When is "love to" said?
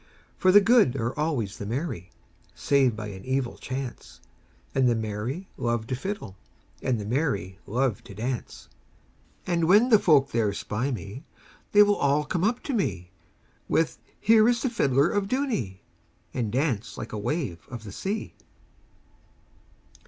7.67-8.15